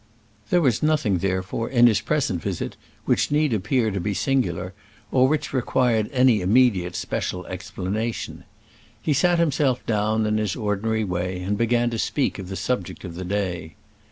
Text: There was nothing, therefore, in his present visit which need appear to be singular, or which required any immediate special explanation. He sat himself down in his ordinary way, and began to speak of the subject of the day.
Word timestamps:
There 0.49 0.63
was 0.63 0.81
nothing, 0.81 1.19
therefore, 1.19 1.69
in 1.69 1.85
his 1.85 2.01
present 2.01 2.41
visit 2.41 2.75
which 3.05 3.29
need 3.29 3.53
appear 3.53 3.91
to 3.91 3.99
be 3.99 4.15
singular, 4.15 4.73
or 5.11 5.27
which 5.27 5.53
required 5.53 6.09
any 6.11 6.41
immediate 6.41 6.95
special 6.95 7.45
explanation. 7.45 8.45
He 8.99 9.13
sat 9.13 9.37
himself 9.37 9.85
down 9.85 10.25
in 10.25 10.39
his 10.39 10.55
ordinary 10.55 11.03
way, 11.03 11.43
and 11.43 11.55
began 11.55 11.91
to 11.91 11.99
speak 11.99 12.39
of 12.39 12.49
the 12.49 12.55
subject 12.55 13.03
of 13.03 13.13
the 13.13 13.23
day. 13.25 13.75